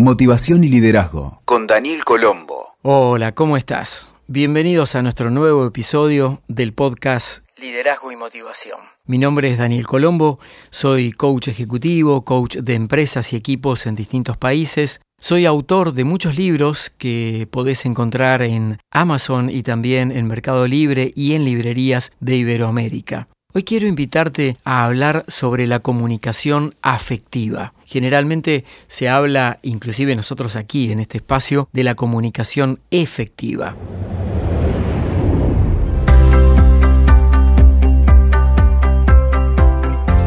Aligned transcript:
Motivación 0.00 0.62
y 0.62 0.68
Liderazgo 0.68 1.42
con 1.44 1.66
Daniel 1.66 2.04
Colombo. 2.04 2.76
Hola, 2.82 3.32
¿cómo 3.32 3.56
estás? 3.56 4.12
Bienvenidos 4.28 4.94
a 4.94 5.02
nuestro 5.02 5.28
nuevo 5.28 5.66
episodio 5.66 6.40
del 6.46 6.72
podcast 6.72 7.44
Liderazgo 7.60 8.12
y 8.12 8.16
Motivación. 8.16 8.78
Mi 9.06 9.18
nombre 9.18 9.50
es 9.50 9.58
Daniel 9.58 9.88
Colombo, 9.88 10.38
soy 10.70 11.10
coach 11.10 11.48
ejecutivo, 11.48 12.24
coach 12.24 12.58
de 12.58 12.74
empresas 12.74 13.32
y 13.32 13.36
equipos 13.36 13.86
en 13.86 13.96
distintos 13.96 14.36
países. 14.36 15.00
Soy 15.18 15.46
autor 15.46 15.92
de 15.92 16.04
muchos 16.04 16.38
libros 16.38 16.92
que 16.96 17.48
podés 17.50 17.84
encontrar 17.84 18.42
en 18.42 18.78
Amazon 18.92 19.50
y 19.50 19.64
también 19.64 20.12
en 20.12 20.28
Mercado 20.28 20.68
Libre 20.68 21.12
y 21.16 21.34
en 21.34 21.44
librerías 21.44 22.12
de 22.20 22.36
Iberoamérica. 22.36 23.26
Hoy 23.52 23.64
quiero 23.64 23.88
invitarte 23.88 24.58
a 24.64 24.84
hablar 24.84 25.24
sobre 25.26 25.66
la 25.66 25.80
comunicación 25.80 26.76
afectiva. 26.82 27.72
Generalmente 27.88 28.66
se 28.84 29.08
habla, 29.08 29.60
inclusive 29.62 30.14
nosotros 30.14 30.56
aquí 30.56 30.92
en 30.92 31.00
este 31.00 31.16
espacio, 31.16 31.70
de 31.72 31.84
la 31.84 31.94
comunicación 31.94 32.82
efectiva. 32.90 33.76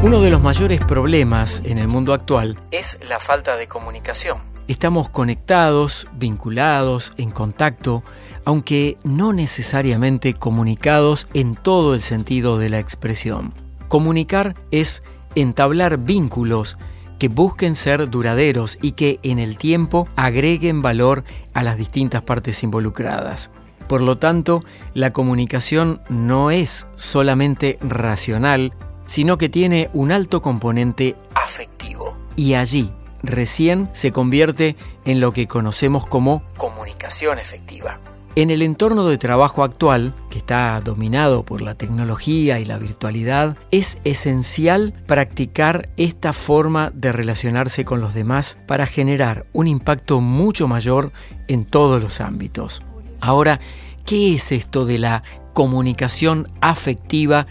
Uno 0.02 0.22
de 0.22 0.32
los 0.32 0.42
mayores 0.42 0.84
problemas 0.84 1.62
en 1.64 1.78
el 1.78 1.88
mundo 1.88 2.16
actual 2.16 2.58
es 2.72 2.98
la 3.08 3.20
falta 3.20 3.56
de 3.58 3.68
comunicación. 3.68 4.40
Estamos 4.68 5.10
conectados, 5.10 6.08
vinculados, 6.14 7.14
en 7.18 7.30
contacto, 7.30 8.04
aunque 8.44 8.98
no 9.04 9.34
necesariamente 9.34 10.34
comunicados 10.34 11.28
en 11.36 11.54
todo 11.54 11.94
el 11.94 12.02
sentido 12.02 12.58
de 12.58 12.70
la 12.70 12.80
expresión. 12.80 13.54
Comunicar 13.88 14.56
es 14.72 15.04
entablar 15.36 16.00
vínculos 16.00 16.78
que 17.22 17.28
busquen 17.28 17.76
ser 17.76 18.10
duraderos 18.10 18.80
y 18.82 18.94
que 18.94 19.20
en 19.22 19.38
el 19.38 19.56
tiempo 19.56 20.08
agreguen 20.16 20.82
valor 20.82 21.24
a 21.54 21.62
las 21.62 21.78
distintas 21.78 22.24
partes 22.24 22.64
involucradas. 22.64 23.52
Por 23.88 24.02
lo 24.02 24.18
tanto, 24.18 24.64
la 24.96 25.12
comunicación 25.12 26.02
no 26.10 26.50
es 26.50 26.88
solamente 26.96 27.78
racional, 27.80 28.74
sino 29.06 29.38
que 29.38 29.50
tiene 29.50 29.92
un 29.94 30.12
alto 30.12 30.42
componente 30.42 31.16
afectivo. 31.36 32.18
Y 32.36 32.56
allí, 32.56 32.92
recién, 33.22 33.92
se 33.94 34.12
convierte 34.12 34.76
en 35.06 35.20
lo 35.20 35.32
que 35.32 35.48
conocemos 35.48 36.08
como 36.08 36.42
comunicación 36.58 37.38
efectiva. 37.38 38.00
En 38.34 38.50
el 38.50 38.62
entorno 38.62 39.08
de 39.08 39.18
trabajo 39.18 39.62
actual, 39.62 40.16
que 40.30 40.38
está 40.38 40.80
dominado 40.80 41.44
por 41.44 41.62
la 41.62 41.76
tecnología 41.76 42.62
y 42.62 42.66
la 42.66 42.78
virtualidad, 42.78 43.58
es 43.72 43.98
esencial 44.06 44.94
practicar 45.06 45.90
esta 45.98 46.32
forma 46.32 46.92
de 46.92 47.12
relacionarse 47.12 47.84
con 47.84 48.00
los 48.00 48.14
demás 48.14 48.58
para 48.68 48.86
generar 48.86 49.48
un 49.52 49.68
impacto 49.68 50.22
mucho 50.22 50.70
mayor 50.70 51.12
en 51.50 51.66
todos 51.66 52.02
los 52.02 52.22
ámbitos. 52.22 52.84
Ahora, 53.20 53.60
¿qué 54.06 54.36
es 54.36 54.54
esto 54.54 54.86
de 54.86 54.98
la 54.98 55.24
comunicación 55.52 56.48
afectiva 56.62 57.48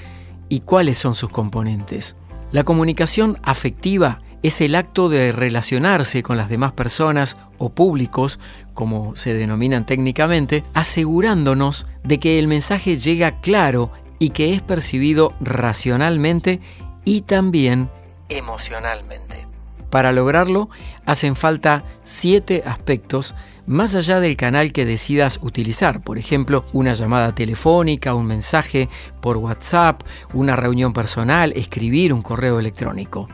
y 0.48 0.60
cuáles 0.60 0.96
son 0.96 1.14
sus 1.14 1.28
componentes? 1.28 2.16
La 2.52 2.64
comunicación 2.64 3.36
afectiva 3.42 4.22
es 4.42 4.60
el 4.60 4.74
acto 4.74 5.08
de 5.08 5.32
relacionarse 5.32 6.22
con 6.22 6.36
las 6.36 6.48
demás 6.48 6.72
personas 6.72 7.36
o 7.58 7.70
públicos, 7.70 8.38
como 8.74 9.14
se 9.16 9.34
denominan 9.34 9.86
técnicamente, 9.86 10.64
asegurándonos 10.74 11.86
de 12.04 12.18
que 12.18 12.38
el 12.38 12.48
mensaje 12.48 12.96
llega 12.96 13.40
claro 13.40 13.92
y 14.18 14.30
que 14.30 14.54
es 14.54 14.62
percibido 14.62 15.34
racionalmente 15.40 16.60
y 17.04 17.22
también 17.22 17.90
emocionalmente. 18.28 19.46
Para 19.90 20.12
lograrlo 20.12 20.70
hacen 21.04 21.34
falta 21.34 21.84
siete 22.04 22.62
aspectos 22.64 23.34
más 23.66 23.94
allá 23.94 24.20
del 24.20 24.36
canal 24.36 24.72
que 24.72 24.84
decidas 24.84 25.38
utilizar, 25.42 26.00
por 26.02 26.18
ejemplo, 26.18 26.64
una 26.72 26.94
llamada 26.94 27.32
telefónica, 27.32 28.14
un 28.14 28.26
mensaje 28.26 28.88
por 29.20 29.36
WhatsApp, 29.36 30.02
una 30.32 30.56
reunión 30.56 30.92
personal, 30.92 31.52
escribir 31.54 32.12
un 32.12 32.22
correo 32.22 32.58
electrónico. 32.58 33.28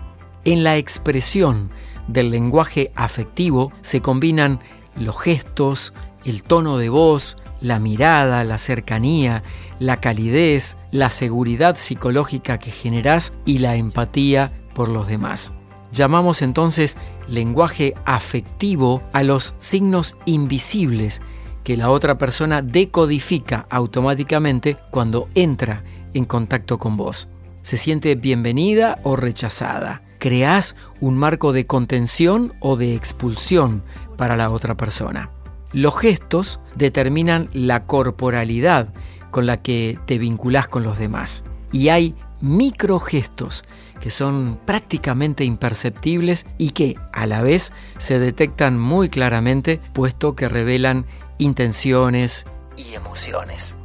En 0.47 0.62
la 0.62 0.77
expresión 0.77 1.73
del 2.07 2.31
lenguaje 2.31 2.93
afectivo 2.95 3.73
se 3.83 4.01
combinan 4.01 4.61
los 4.95 5.21
gestos, 5.21 5.93
el 6.25 6.45
tono 6.45 6.79
de 6.79 6.89
voz, 6.89 7.37
la 7.61 7.81
mirada, 7.81 8.45
la 8.45 8.57
cercanía, 8.57 9.43
la 9.81 10.01
calidez, 10.01 10.77
la 10.93 11.11
seguridad 11.11 11.77
psicológica 11.77 12.59
que 12.59 12.71
generás 12.71 13.33
y 13.45 13.59
la 13.59 13.75
empatía 13.75 14.53
por 14.73 14.89
los 14.89 15.09
demás. 15.09 15.51
Llamamos 15.91 16.43
entonces 16.43 16.97
lenguaje 17.27 17.95
afectivo 18.05 19.03
a 19.13 19.25
los 19.25 19.57
signos 19.59 20.17
invisibles 20.27 21.23
que 21.65 21.77
la 21.77 21.91
otra 21.91 22.19
persona 22.19 22.63
decodifica 22.63 23.67
automáticamente 23.69 24.77
cuando 24.93 25.28
entra 25.34 25.83
en 26.15 26.25
contacto 26.25 26.78
con 26.78 26.97
vos. 26.97 27.27
Se 27.63 27.77
siente 27.77 28.15
bienvenida 28.15 29.01
o 29.03 29.17
rechazada 29.17 30.06
creás 30.26 30.75
un 31.00 31.16
marco 31.16 31.53
de 31.53 31.66
contención 31.66 32.53
o 32.59 32.75
de 32.75 32.97
expulsión 32.97 33.84
para 34.16 34.37
la 34.37 34.50
otra 34.50 34.76
persona. 34.76 35.31
Los 35.72 35.97
gestos 35.97 36.59
determinan 36.75 37.48
la 37.53 37.87
corporalidad 37.87 38.92
con 39.31 39.47
la 39.47 39.59
que 39.59 40.00
te 40.04 40.19
vinculás 40.19 40.66
con 40.66 40.82
los 40.82 40.98
demás. 40.98 41.44
Y 41.70 41.91
hay 41.91 42.16
microgestos 42.41 43.65
que 44.00 44.10
son 44.10 44.59
prácticamente 44.66 45.44
imperceptibles 45.44 46.44
y 46.59 46.70
que 46.70 46.97
a 47.12 47.26
la 47.26 47.42
vez 47.42 47.72
se 47.98 48.19
detectan 48.19 48.81
muy 48.81 49.09
claramente 49.09 49.81
puesto 49.92 50.34
que 50.34 50.48
revelan 50.48 51.06
intenciones 51.38 52.47
y 52.76 52.94
emociones. 52.94 53.76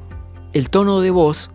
El 0.53 0.71
tono 0.71 1.01
de 1.01 1.11
voz 1.11 1.51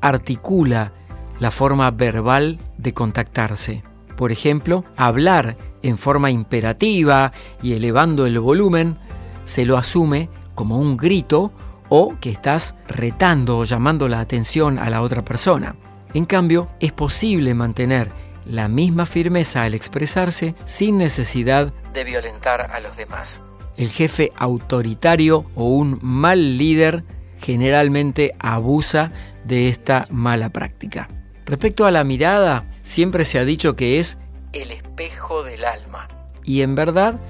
articula 0.00 0.94
la 1.40 1.50
forma 1.50 1.90
verbal 1.90 2.58
de 2.78 2.94
contactarse 2.94 3.82
por 4.20 4.32
ejemplo, 4.32 4.84
hablar 4.98 5.56
en 5.80 5.96
forma 5.96 6.30
imperativa 6.30 7.32
y 7.62 7.72
elevando 7.72 8.26
el 8.26 8.38
volumen, 8.38 8.98
se 9.46 9.64
lo 9.64 9.78
asume 9.78 10.28
como 10.54 10.76
un 10.76 10.98
grito 10.98 11.54
o 11.88 12.16
que 12.20 12.28
estás 12.28 12.74
retando 12.86 13.56
o 13.56 13.64
llamando 13.64 14.08
la 14.08 14.20
atención 14.20 14.78
a 14.78 14.90
la 14.90 15.00
otra 15.00 15.24
persona. 15.24 15.74
En 16.12 16.26
cambio, 16.26 16.68
es 16.80 16.92
posible 16.92 17.54
mantener 17.54 18.12
la 18.44 18.68
misma 18.68 19.06
firmeza 19.06 19.62
al 19.62 19.72
expresarse 19.72 20.54
sin 20.66 20.98
necesidad 20.98 21.72
de 21.94 22.04
violentar 22.04 22.60
a 22.60 22.78
los 22.80 22.98
demás. 22.98 23.40
El 23.78 23.88
jefe 23.88 24.32
autoritario 24.36 25.46
o 25.54 25.64
un 25.64 25.98
mal 26.02 26.58
líder 26.58 27.04
generalmente 27.38 28.34
abusa 28.38 29.12
de 29.46 29.70
esta 29.70 30.06
mala 30.10 30.50
práctica. 30.50 31.08
Respecto 31.50 31.84
a 31.84 31.90
la 31.90 32.04
mirada, 32.04 32.70
siempre 32.84 33.24
se 33.24 33.40
ha 33.40 33.44
dicho 33.44 33.74
que 33.74 33.98
es 33.98 34.18
el 34.52 34.70
espejo 34.70 35.42
del 35.42 35.64
alma. 35.64 36.06
Y 36.44 36.62
en 36.62 36.76
verdad 36.76 37.20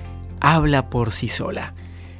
habla 0.42 0.90
por 0.90 1.10
sí 1.10 1.28
sola. 1.28 1.72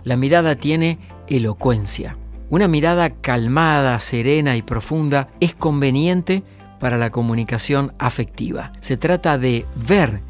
La 0.03 0.17
mirada 0.17 0.55
tiene 0.55 0.99
elocuencia. 1.29 2.17
Una 2.49 2.69
mirada 2.69 3.11
calmada, 3.11 3.99
serena 3.99 4.57
y 4.57 4.63
profunda 4.63 5.29
es 5.41 5.55
conveniente 5.55 6.43
para 6.79 6.97
la 6.97 7.11
comunicación 7.11 7.93
afectiva. 7.99 8.73
Se 8.81 8.97
trata 8.97 9.37
de 9.37 9.67
ver 9.77 10.23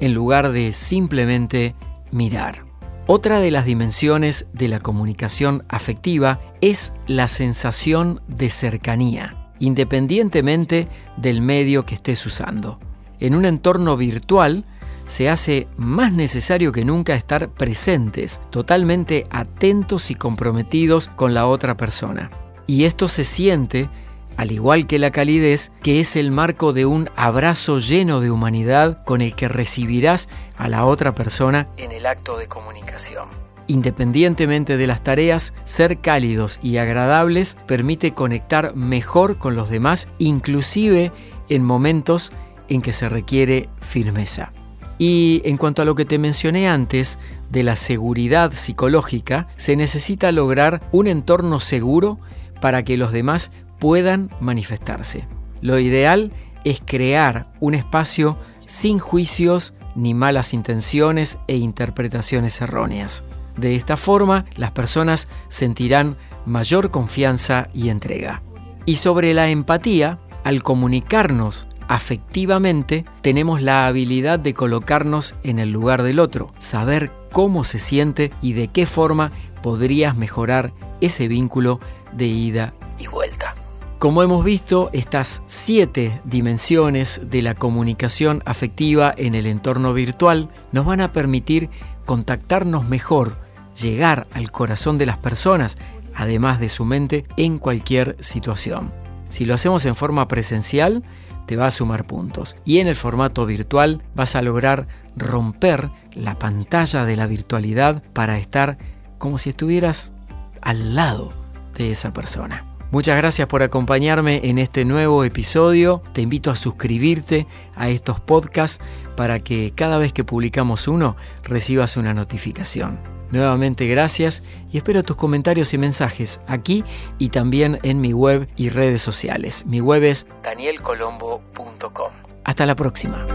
en 0.00 0.14
lugar 0.14 0.50
de 0.50 0.72
simplemente 0.72 1.76
mirar. 2.10 2.64
Otra 3.06 3.38
de 3.38 3.52
las 3.52 3.64
dimensiones 3.64 4.48
de 4.52 4.66
la 4.66 4.80
comunicación 4.80 5.62
afectiva 5.68 6.40
es 6.60 6.92
la 7.06 7.28
sensación 7.28 8.20
de 8.26 8.50
cercanía 8.50 9.41
independientemente 9.62 10.88
del 11.16 11.40
medio 11.40 11.86
que 11.86 11.94
estés 11.94 12.26
usando. 12.26 12.80
En 13.20 13.36
un 13.36 13.44
entorno 13.44 13.96
virtual 13.96 14.64
se 15.06 15.30
hace 15.30 15.68
más 15.76 16.12
necesario 16.12 16.72
que 16.72 16.84
nunca 16.84 17.14
estar 17.14 17.48
presentes, 17.48 18.40
totalmente 18.50 19.24
atentos 19.30 20.10
y 20.10 20.16
comprometidos 20.16 21.08
con 21.14 21.32
la 21.32 21.46
otra 21.46 21.76
persona. 21.76 22.30
Y 22.66 22.86
esto 22.86 23.06
se 23.06 23.22
siente, 23.22 23.88
al 24.36 24.50
igual 24.50 24.88
que 24.88 24.98
la 24.98 25.12
calidez, 25.12 25.70
que 25.80 26.00
es 26.00 26.16
el 26.16 26.32
marco 26.32 26.72
de 26.72 26.84
un 26.84 27.08
abrazo 27.14 27.78
lleno 27.78 28.20
de 28.20 28.32
humanidad 28.32 29.04
con 29.04 29.20
el 29.20 29.36
que 29.36 29.46
recibirás 29.46 30.28
a 30.56 30.68
la 30.68 30.86
otra 30.86 31.14
persona 31.14 31.68
en 31.76 31.92
el 31.92 32.04
acto 32.06 32.36
de 32.36 32.48
comunicación. 32.48 33.28
Independientemente 33.66 34.76
de 34.76 34.86
las 34.86 35.02
tareas, 35.02 35.52
ser 35.64 36.00
cálidos 36.00 36.58
y 36.62 36.78
agradables 36.78 37.56
permite 37.66 38.12
conectar 38.12 38.74
mejor 38.74 39.38
con 39.38 39.54
los 39.54 39.70
demás, 39.70 40.08
inclusive 40.18 41.12
en 41.48 41.64
momentos 41.64 42.32
en 42.68 42.82
que 42.82 42.92
se 42.92 43.08
requiere 43.08 43.68
firmeza. 43.80 44.52
Y 44.98 45.42
en 45.44 45.56
cuanto 45.56 45.82
a 45.82 45.84
lo 45.84 45.94
que 45.94 46.04
te 46.04 46.18
mencioné 46.18 46.68
antes 46.68 47.18
de 47.50 47.62
la 47.62 47.76
seguridad 47.76 48.52
psicológica, 48.52 49.48
se 49.56 49.76
necesita 49.76 50.32
lograr 50.32 50.80
un 50.92 51.06
entorno 51.06 51.60
seguro 51.60 52.18
para 52.60 52.84
que 52.84 52.96
los 52.96 53.12
demás 53.12 53.50
puedan 53.78 54.30
manifestarse. 54.40 55.26
Lo 55.60 55.78
ideal 55.78 56.32
es 56.64 56.80
crear 56.84 57.50
un 57.60 57.74
espacio 57.74 58.38
sin 58.66 58.98
juicios 58.98 59.74
ni 59.94 60.14
malas 60.14 60.54
intenciones 60.54 61.38
e 61.48 61.56
interpretaciones 61.56 62.60
erróneas. 62.60 63.24
De 63.56 63.76
esta 63.76 63.96
forma, 63.96 64.44
las 64.56 64.70
personas 64.70 65.28
sentirán 65.48 66.16
mayor 66.46 66.90
confianza 66.90 67.68
y 67.72 67.88
entrega. 67.88 68.42
Y 68.86 68.96
sobre 68.96 69.34
la 69.34 69.48
empatía, 69.48 70.18
al 70.44 70.62
comunicarnos 70.62 71.66
afectivamente, 71.88 73.04
tenemos 73.20 73.60
la 73.60 73.86
habilidad 73.86 74.38
de 74.38 74.54
colocarnos 74.54 75.34
en 75.42 75.58
el 75.58 75.70
lugar 75.70 76.02
del 76.02 76.20
otro, 76.20 76.52
saber 76.58 77.12
cómo 77.30 77.64
se 77.64 77.78
siente 77.78 78.32
y 78.40 78.54
de 78.54 78.68
qué 78.68 78.86
forma 78.86 79.30
podrías 79.62 80.16
mejorar 80.16 80.72
ese 81.00 81.28
vínculo 81.28 81.80
de 82.12 82.26
ida 82.26 82.74
y 82.98 83.06
vuelta. 83.06 83.54
Como 83.98 84.24
hemos 84.24 84.44
visto, 84.44 84.90
estas 84.92 85.42
siete 85.46 86.20
dimensiones 86.24 87.30
de 87.30 87.40
la 87.40 87.54
comunicación 87.54 88.42
afectiva 88.46 89.14
en 89.16 89.36
el 89.36 89.46
entorno 89.46 89.94
virtual 89.94 90.50
nos 90.72 90.84
van 90.84 91.00
a 91.00 91.12
permitir 91.12 91.70
contactarnos 92.12 92.86
mejor, 92.90 93.38
llegar 93.80 94.26
al 94.34 94.50
corazón 94.50 94.98
de 94.98 95.06
las 95.06 95.16
personas, 95.16 95.78
además 96.14 96.60
de 96.60 96.68
su 96.68 96.84
mente, 96.84 97.24
en 97.38 97.58
cualquier 97.58 98.18
situación. 98.20 98.92
Si 99.30 99.46
lo 99.46 99.54
hacemos 99.54 99.86
en 99.86 99.96
forma 99.96 100.28
presencial, 100.28 101.04
te 101.46 101.56
va 101.56 101.68
a 101.68 101.70
sumar 101.70 102.06
puntos. 102.06 102.54
Y 102.66 102.80
en 102.80 102.86
el 102.86 102.96
formato 102.96 103.46
virtual 103.46 104.02
vas 104.14 104.36
a 104.36 104.42
lograr 104.42 104.88
romper 105.16 105.88
la 106.12 106.38
pantalla 106.38 107.06
de 107.06 107.16
la 107.16 107.26
virtualidad 107.26 108.02
para 108.12 108.36
estar 108.36 108.76
como 109.16 109.38
si 109.38 109.48
estuvieras 109.48 110.12
al 110.60 110.94
lado 110.94 111.32
de 111.78 111.92
esa 111.92 112.12
persona. 112.12 112.71
Muchas 112.92 113.16
gracias 113.16 113.48
por 113.48 113.62
acompañarme 113.62 114.42
en 114.50 114.58
este 114.58 114.84
nuevo 114.84 115.24
episodio. 115.24 116.02
Te 116.12 116.20
invito 116.20 116.50
a 116.50 116.56
suscribirte 116.56 117.46
a 117.74 117.88
estos 117.88 118.20
podcasts 118.20 118.84
para 119.16 119.40
que 119.40 119.72
cada 119.74 119.96
vez 119.96 120.12
que 120.12 120.24
publicamos 120.24 120.86
uno 120.88 121.16
recibas 121.42 121.96
una 121.96 122.12
notificación. 122.12 123.00
Nuevamente 123.30 123.86
gracias 123.86 124.42
y 124.70 124.76
espero 124.76 125.04
tus 125.04 125.16
comentarios 125.16 125.72
y 125.72 125.78
mensajes 125.78 126.38
aquí 126.46 126.84
y 127.16 127.30
también 127.30 127.80
en 127.82 128.02
mi 128.02 128.12
web 128.12 128.46
y 128.56 128.68
redes 128.68 129.00
sociales. 129.00 129.64
Mi 129.64 129.80
web 129.80 130.02
es 130.02 130.26
danielcolombo.com. 130.42 132.12
Hasta 132.44 132.66
la 132.66 132.76
próxima. 132.76 133.26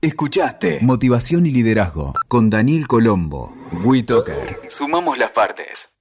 Escuchaste 0.00 0.78
Motivación 0.82 1.46
y 1.46 1.50
Liderazgo 1.50 2.14
con 2.28 2.48
Daniel 2.48 2.86
Colombo. 2.86 3.52
WeToker. 3.82 4.60
Sumamos 4.68 5.18
las 5.18 5.32
partes. 5.32 5.93